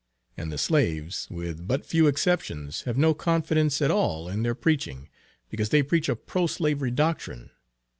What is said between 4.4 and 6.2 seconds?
their preaching, because they preach a